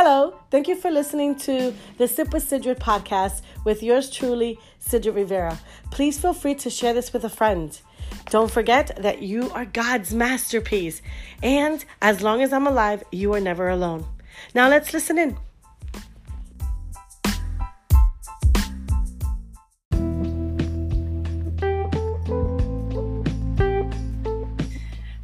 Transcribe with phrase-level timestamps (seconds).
[0.00, 5.16] Hello, thank you for listening to the Sip with Sidrid podcast with yours truly, Sidrid
[5.16, 5.58] Rivera.
[5.90, 7.80] Please feel free to share this with a friend.
[8.30, 11.02] Don't forget that you are God's masterpiece,
[11.42, 14.06] and as long as I'm alive, you are never alone.
[14.54, 15.36] Now let's listen in.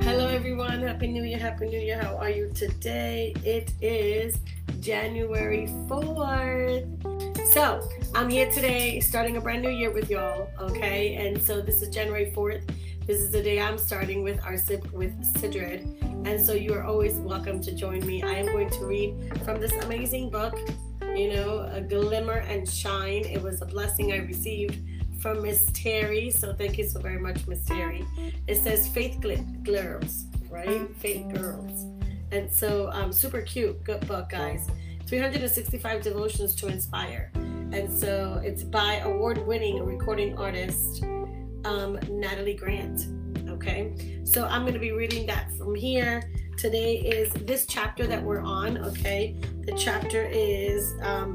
[0.00, 0.82] Hello, everyone.
[0.82, 1.38] Happy New Year.
[1.38, 2.02] Happy New Year.
[2.02, 3.34] How are you today?
[3.44, 4.36] It is
[4.84, 7.46] January 4th.
[7.54, 11.14] So, I'm here today starting a brand new year with y'all, okay?
[11.14, 12.68] And so, this is January 4th.
[13.06, 16.28] This is the day I'm starting with our sip with Sidrid.
[16.28, 18.22] And so, you are always welcome to join me.
[18.22, 20.54] I am going to read from this amazing book,
[21.16, 23.24] you know, A Glimmer and Shine.
[23.24, 24.82] It was a blessing I received
[25.18, 26.28] from Miss Terry.
[26.30, 28.04] So thank you so very much, Miss Terry.
[28.46, 30.94] It says Faith Gl- Girls, right?
[30.96, 31.93] Faith Girls.
[32.30, 34.68] And so um, super cute, good book, guys.
[35.06, 37.30] 365 devotions to inspire.
[37.34, 41.02] And so it's by award-winning recording artist
[41.64, 43.06] um, Natalie Grant.
[43.48, 46.30] Okay, so I'm going to be reading that from here.
[46.56, 48.78] Today is this chapter that we're on.
[48.78, 51.34] Okay, the chapter is um,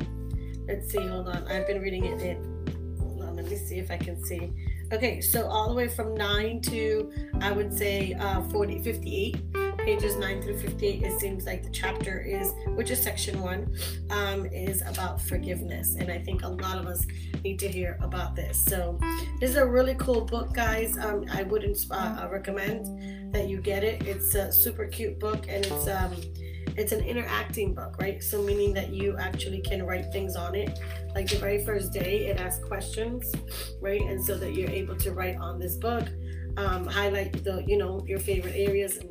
[0.67, 1.47] let's see, hold on.
[1.47, 2.21] I've been reading it.
[2.21, 4.51] In, hold on, let me see if I can see.
[4.91, 10.15] Okay, so all the way from 9 to I would say uh, 40, 58 pages
[10.15, 13.75] 9 through 58 it seems like the chapter is which is section 1
[14.09, 17.05] um, is about forgiveness and i think a lot of us
[17.43, 18.99] need to hear about this so
[19.39, 23.83] this is a really cool book guys um, i would uh, recommend that you get
[23.83, 26.13] it it's a super cute book and it's um,
[26.77, 28.23] it's an interacting book, right?
[28.23, 30.79] So meaning that you actually can write things on it.
[31.13, 33.33] Like the very first day, it asks questions,
[33.81, 34.01] right?
[34.01, 36.07] And so that you're able to write on this book,
[36.57, 39.09] um, highlight the you know your favorite areas and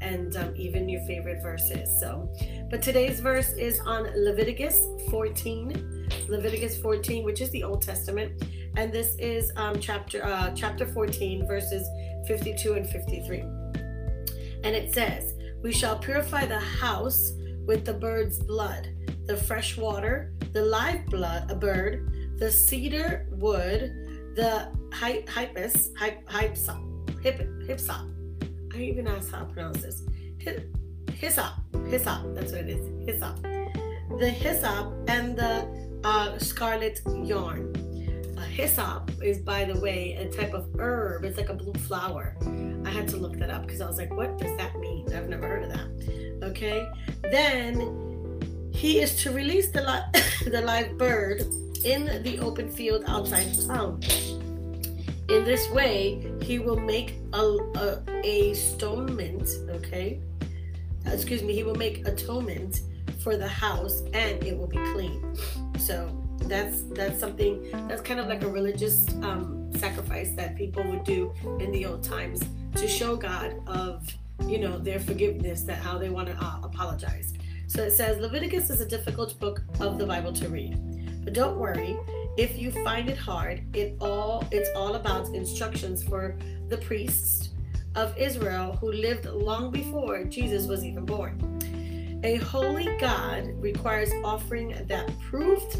[0.00, 1.88] and um, even your favorite verses.
[2.00, 2.32] So,
[2.70, 8.42] but today's verse is on Leviticus 14, Leviticus 14, which is the Old Testament,
[8.76, 11.86] and this is um, chapter uh, chapter 14, verses
[12.26, 13.40] 52 and 53.
[14.62, 17.32] And it says, "We shall purify the house
[17.66, 18.88] with the bird's blood,
[19.26, 23.92] the fresh water, the live blood, a bird, the cedar wood,
[24.34, 25.92] the hypus,
[26.26, 26.82] hypsop,
[27.22, 28.06] hypsop,
[28.74, 30.02] I even asked how to pronounce this.
[31.14, 31.52] Hyssop.
[31.88, 32.34] Hyssop.
[32.34, 33.06] That's what it is.
[33.06, 33.42] Hyssop.
[33.42, 35.66] The hyssop and the
[36.04, 37.74] uh, scarlet yarn.
[38.36, 41.24] A hyssop is, by the way, a type of herb.
[41.24, 42.36] It's like a blue flower.
[42.84, 45.12] I had to look that up because I was like, what does that mean?
[45.12, 46.40] I've never heard of that.
[46.50, 46.88] Okay.
[47.22, 51.42] Then he is to release the, li- the live bird
[51.84, 54.00] in the open field outside town.
[55.30, 58.54] In this way, he will make a, a, a
[59.70, 60.20] okay?
[61.06, 62.80] Excuse me, he will make atonement
[63.22, 65.36] for the house and it will be clean.
[65.78, 71.04] So that's that's something that's kind of like a religious um, sacrifice that people would
[71.04, 72.42] do in the old times
[72.74, 74.08] to show God of
[74.48, 77.34] you know their forgiveness that how they want to uh, apologize.
[77.68, 81.56] So it says Leviticus is a difficult book of the Bible to read, but don't
[81.56, 81.96] worry.
[82.36, 86.36] If you find it hard, it all it's all about instructions for
[86.68, 87.50] the priests
[87.96, 92.20] of Israel who lived long before Jesus was even born.
[92.22, 95.72] A holy God requires offering that proved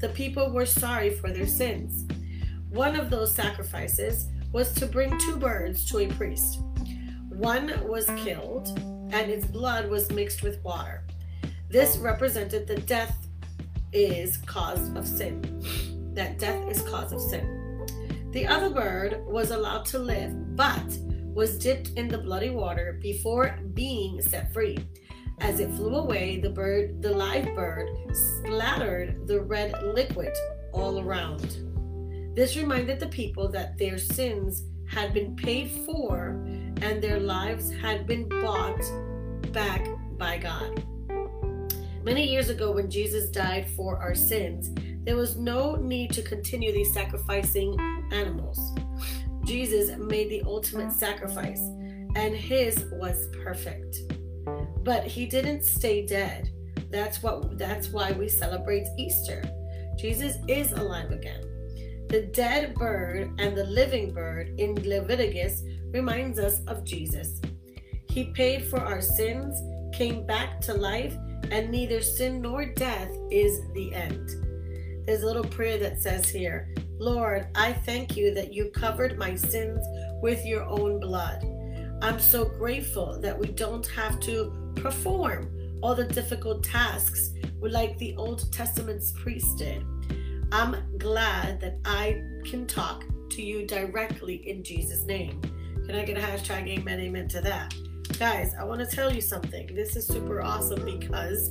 [0.00, 2.06] the people were sorry for their sins.
[2.70, 6.60] One of those sacrifices was to bring two birds to a priest.
[7.28, 8.68] One was killed,
[9.12, 11.04] and its blood was mixed with water.
[11.68, 13.28] This represented the death
[13.92, 15.42] is cause of sin.
[16.14, 17.86] That death is cause of sin.
[18.32, 20.98] The other bird was allowed to live, but
[21.34, 24.78] was dipped in the bloody water before being set free.
[25.40, 30.32] As it flew away, the bird, the live bird, splattered the red liquid
[30.72, 31.56] all around.
[32.34, 36.42] This reminded the people that their sins had been paid for
[36.80, 38.82] and their lives had been bought
[39.52, 39.86] back
[40.16, 40.82] by God.
[42.04, 44.70] Many years ago, when Jesus died for our sins,
[45.04, 47.76] there was no need to continue these sacrificing
[48.10, 48.58] animals.
[49.44, 51.60] Jesus made the ultimate sacrifice,
[52.16, 53.98] and his was perfect.
[54.82, 56.50] But he didn't stay dead.
[56.90, 59.42] That's what that's why we celebrate Easter.
[59.96, 61.42] Jesus is alive again.
[62.08, 65.62] The dead bird and the living bird in Leviticus
[65.92, 67.40] reminds us of Jesus.
[68.08, 69.56] He paid for our sins,
[69.96, 71.16] came back to life,
[71.50, 74.30] and neither sin nor death is the end.
[75.06, 79.34] There's a little prayer that says here Lord, I thank you that you covered my
[79.34, 79.84] sins
[80.22, 81.44] with your own blood.
[82.00, 85.50] I'm so grateful that we don't have to perform
[85.82, 87.30] all the difficult tasks
[87.60, 89.84] like the Old Testament's priest did.
[90.52, 95.40] I'm glad that I can talk to you directly in Jesus' name.
[95.86, 97.74] Can I get a hashtag amen, amen to that?
[98.18, 99.74] Guys, I want to tell you something.
[99.74, 101.50] This is super awesome because,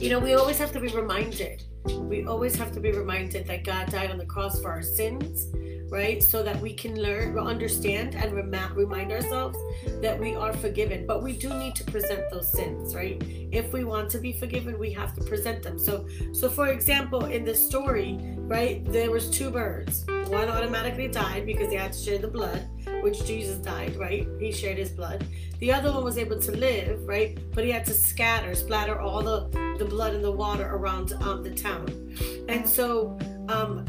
[0.00, 1.62] you know, we always have to be reminded.
[1.84, 5.46] We always have to be reminded that God died on the cross for our sins
[5.88, 6.22] right?
[6.22, 9.58] So that we can learn, understand, and remind ourselves
[10.00, 11.06] that we are forgiven.
[11.06, 13.22] But we do need to present those sins, right?
[13.52, 15.78] If we want to be forgiven, we have to present them.
[15.78, 20.04] So, so for example, in the story, right, there was two birds.
[20.28, 22.66] One automatically died because they had to share the blood,
[23.02, 24.26] which Jesus died, right?
[24.40, 25.24] He shared his blood.
[25.60, 27.38] The other one was able to live, right?
[27.52, 29.48] But he had to scatter, splatter all the,
[29.78, 31.86] the blood and the water around um, the town.
[32.48, 33.18] And so
[33.48, 33.84] um,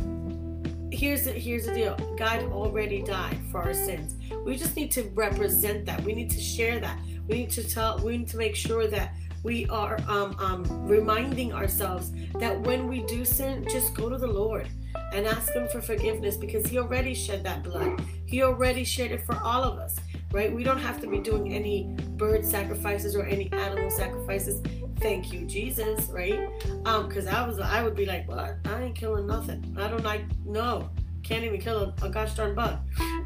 [0.98, 1.96] here's the here's the deal.
[2.18, 4.16] God already died for our sins.
[4.46, 6.04] We just need to represent that.
[6.04, 7.00] We need to share that.
[7.28, 9.14] We need to tell we need to make sure that
[9.44, 14.28] we are um, um, reminding ourselves that when we do sin just go to the
[14.28, 14.68] lord
[15.14, 18.02] and ask him for forgiveness because he already shed that blood.
[18.26, 20.00] He already shed it for all of us
[20.32, 20.54] right?
[20.54, 24.62] We don't have to be doing any bird sacrifices or any animal sacrifices
[25.00, 26.50] thank you jesus right?
[26.86, 29.76] Um because i was i would be like what i ain't killing nothing.
[29.80, 30.90] I don't like no
[31.24, 32.78] can't even kill a, a gosh darn bug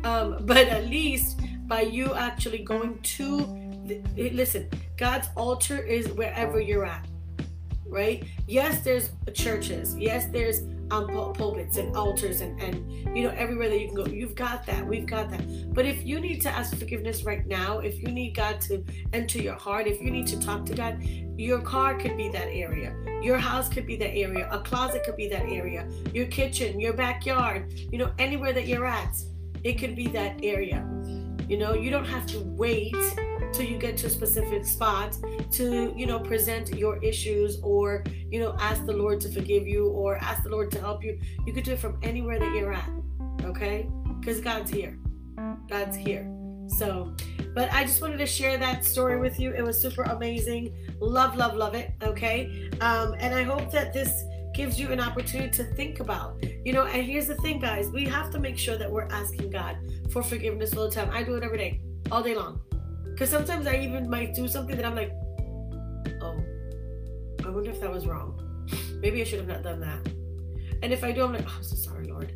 [0.03, 3.37] um but at least by you actually going to
[3.85, 4.01] the,
[4.31, 7.05] listen god's altar is wherever you're at
[7.91, 8.23] right?
[8.47, 9.95] Yes there's churches.
[9.97, 14.05] Yes there's um, pulpits and altars and, and you know everywhere that you can go.
[14.05, 14.85] You've got that.
[14.85, 15.73] We've got that.
[15.73, 18.83] But if you need to ask forgiveness right now if you need god to
[19.13, 21.01] enter your heart if you need to talk to god
[21.41, 22.95] your car could be that area.
[23.21, 24.47] Your house could be that area.
[24.51, 25.87] A closet could be that area.
[26.13, 29.15] Your kitchen your backyard you know anywhere that you're at
[29.63, 30.87] it could be that area.
[31.47, 32.95] You know you don't have to wait
[33.53, 35.17] till you get to a specific spot
[35.51, 39.87] to you know present your issues or you know ask the lord to forgive you
[39.87, 41.19] or ask the lord to help you.
[41.45, 42.89] You could do it from anywhere that you're at
[43.43, 43.89] okay?
[44.19, 44.97] Because god's here.
[45.67, 46.31] God's here.
[46.67, 47.15] So
[47.53, 51.35] but i just wanted to share that story with you it was super amazing love
[51.35, 55.63] love love it okay um and i hope that this gives you an opportunity to
[55.75, 58.91] think about you know and here's the thing guys we have to make sure that
[58.91, 59.77] we're asking god
[60.11, 61.79] for forgiveness all the time i do it every day
[62.11, 62.59] all day long
[63.21, 65.11] because sometimes I even might do something that I'm like,
[66.23, 66.43] oh,
[67.45, 68.35] I wonder if that was wrong.
[68.99, 70.07] Maybe I should have not done that.
[70.81, 72.33] And if I do, I'm like, oh, I'm so sorry, Lord.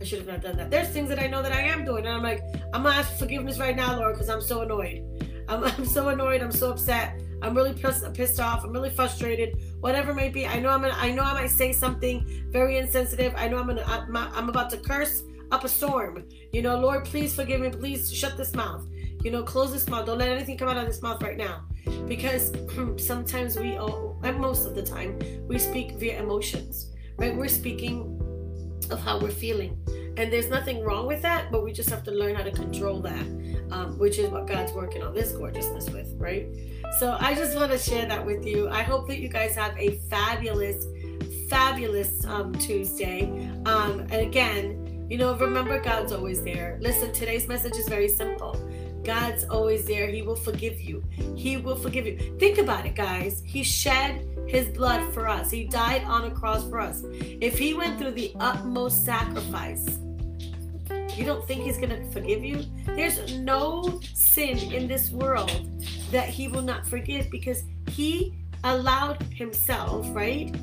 [0.00, 0.70] I should have not done that.
[0.70, 3.18] There's things that I know that I am doing, and I'm like, I'm gonna ask
[3.18, 5.02] forgiveness right now, Lord, because I'm so annoyed.
[5.48, 6.42] I'm, I'm so annoyed.
[6.42, 7.20] I'm so upset.
[7.42, 8.64] I'm really pissed, pissed off.
[8.64, 9.58] I'm really frustrated.
[9.80, 10.94] Whatever it may be, I know I'm gonna.
[10.96, 13.34] I know I might say something very insensitive.
[13.36, 13.84] I know I'm gonna.
[13.86, 16.24] I'm, I'm about to curse up a storm.
[16.52, 17.70] You know, Lord, please forgive me.
[17.70, 18.86] Please shut this mouth.
[19.22, 20.06] You know, close this mouth.
[20.06, 21.64] Don't let anything come out of this mouth right now.
[22.06, 22.52] Because
[22.96, 25.18] sometimes we, all, and most of the time,
[25.48, 27.36] we speak via emotions, right?
[27.36, 28.15] We're speaking
[28.90, 29.78] of how we're feeling.
[30.16, 33.00] And there's nothing wrong with that, but we just have to learn how to control
[33.00, 33.26] that,
[33.70, 36.46] um, which is what God's working on this gorgeousness with, right?
[36.98, 38.68] So I just want to share that with you.
[38.70, 40.86] I hope that you guys have a fabulous,
[41.50, 43.24] fabulous um, Tuesday.
[43.66, 46.78] Um, and again, you know, remember God's always there.
[46.80, 48.58] Listen, today's message is very simple.
[49.04, 50.08] God's always there.
[50.08, 51.04] He will forgive you.
[51.36, 52.36] He will forgive you.
[52.40, 53.40] Think about it, guys.
[53.44, 57.02] He shed his blood for us, He died on a cross for us.
[57.04, 59.98] If He went through the utmost sacrifice,
[61.14, 62.64] you don't think He's going to forgive you?
[62.86, 65.50] There's no sin in this world
[66.12, 70.54] that He will not forgive because He allowed Himself, right,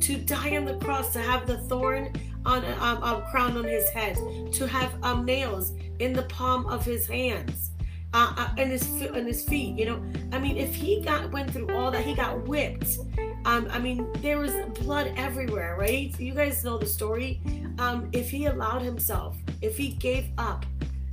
[0.00, 2.12] to die on the cross, to have the thorn
[2.44, 4.18] on a, um, a crown on His head,
[4.52, 7.70] to have um, nails in the palm of His hands
[8.12, 9.78] uh, uh, and his and his feet.
[9.78, 12.98] You know, I mean, if he got went through all that, he got whipped.
[13.44, 16.18] Um, I mean, there was blood everywhere, right?
[16.20, 17.40] You guys know the story.
[17.78, 20.66] Um, if he allowed himself, if he gave up,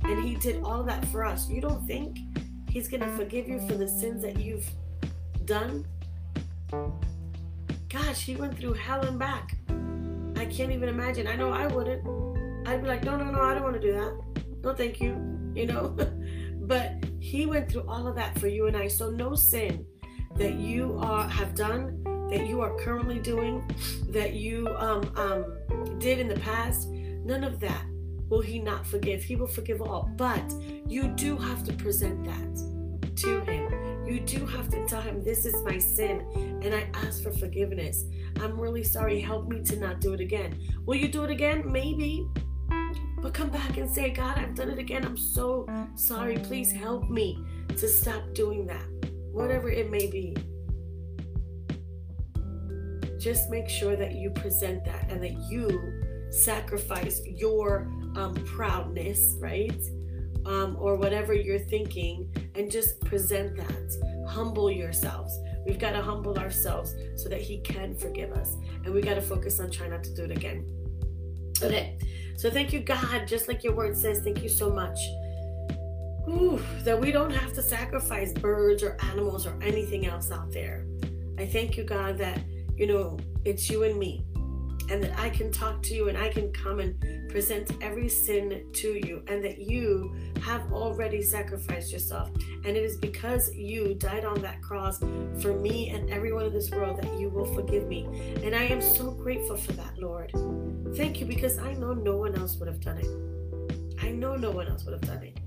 [0.04, 2.18] and he did all that for us, you don't think
[2.70, 4.68] he's gonna forgive you for the sins that you've
[5.44, 5.84] done?
[7.88, 9.56] Gosh, he went through hell and back.
[10.36, 11.26] I can't even imagine.
[11.26, 12.06] I know I wouldn't.
[12.68, 14.44] I'd be like, no, no, no, I don't want to do that.
[14.62, 15.16] No, thank you.
[15.54, 15.96] You know.
[16.68, 18.88] But he went through all of that for you and I.
[18.88, 19.86] So no sin
[20.36, 23.62] that you are have done, that you are currently doing,
[24.10, 27.84] that you um, um, did in the past, none of that
[28.28, 29.22] will he not forgive.
[29.22, 30.10] He will forgive all.
[30.16, 30.52] But
[30.86, 34.06] you do have to present that to him.
[34.06, 36.24] You do have to tell him, This is my sin,
[36.62, 38.04] and I ask for forgiveness.
[38.40, 39.20] I'm really sorry.
[39.20, 40.58] Help me to not do it again.
[40.86, 41.70] Will you do it again?
[41.70, 42.26] Maybe.
[43.20, 45.04] But come back and say, God, I've done it again.
[45.04, 45.66] I'm so
[45.96, 46.36] sorry.
[46.38, 47.44] Please help me
[47.76, 48.84] to stop doing that.
[49.32, 50.36] whatever it may be.
[53.28, 59.82] Just make sure that you present that and that you sacrifice your um, proudness, right?
[60.46, 64.26] Um, or whatever you're thinking, and just present that.
[64.26, 65.38] Humble yourselves.
[65.66, 68.56] We've got to humble ourselves so that He can forgive us.
[68.86, 70.64] And we got to focus on trying not to do it again.
[71.62, 71.98] Okay.
[72.38, 73.28] So thank you, God.
[73.28, 74.98] Just like your word says, thank you so much.
[76.30, 80.86] Ooh, that we don't have to sacrifice birds or animals or anything else out there.
[81.38, 82.40] I thank you, God, that,
[82.78, 84.24] you know, it's you and me
[84.90, 88.64] and that I can talk to you and I can come and present every sin
[88.72, 92.30] to you, and that you have already sacrificed yourself.
[92.64, 94.98] And it is because you died on that cross
[95.40, 98.06] for me and everyone in this world that you will forgive me.
[98.42, 100.32] And I am so grateful for that, Lord.
[100.96, 104.02] Thank you because I know no one else would have done it.
[104.02, 105.38] I know no one else would have done it.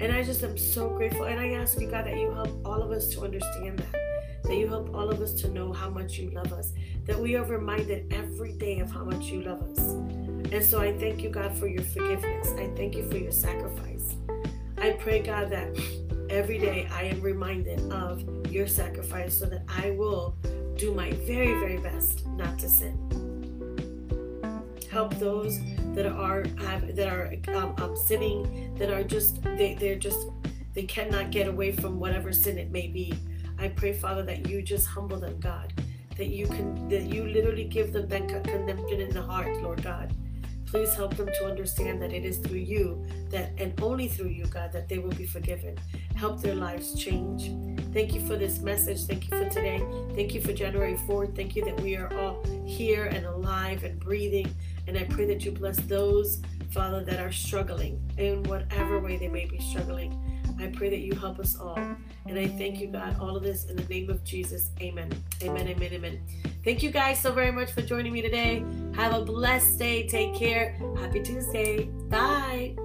[0.00, 1.24] And I just am so grateful.
[1.24, 4.09] And I ask you, God, that you help all of us to understand that
[4.50, 6.72] that you help all of us to know how much you love us,
[7.06, 9.78] that we are reminded every day of how much you love us.
[10.52, 12.48] And so I thank you, God, for your forgiveness.
[12.58, 14.16] I thank you for your sacrifice.
[14.76, 15.68] I pray, God, that
[16.30, 20.34] every day I am reminded of your sacrifice so that I will
[20.76, 22.98] do my very, very best not to sin.
[24.90, 25.60] Help those
[25.94, 30.26] that are have, that are um, um, sinning, that are just they, they're just
[30.74, 33.14] they cannot get away from whatever sin it may be.
[33.60, 35.72] I pray, Father, that you just humble them, God.
[36.16, 40.12] That you can that you literally give them that condemnation in the heart, Lord God.
[40.66, 44.46] Please help them to understand that it is through you that and only through you,
[44.46, 45.76] God, that they will be forgiven.
[46.14, 47.50] Help their lives change.
[47.92, 49.04] Thank you for this message.
[49.04, 49.84] Thank you for today.
[50.14, 51.34] Thank you for January 4th.
[51.34, 54.54] Thank you that we are all here and alive and breathing.
[54.86, 56.40] And I pray that you bless those,
[56.70, 60.16] Father, that are struggling in whatever way they may be struggling.
[60.60, 61.80] I pray that you help us all.
[62.30, 64.70] And I thank you, God, all of this in the name of Jesus.
[64.80, 65.10] Amen.
[65.42, 65.66] Amen.
[65.66, 65.92] Amen.
[65.92, 66.20] Amen.
[66.64, 68.64] Thank you guys so very much for joining me today.
[68.94, 70.06] Have a blessed day.
[70.06, 70.78] Take care.
[70.96, 71.90] Happy Tuesday.
[72.08, 72.76] Bye.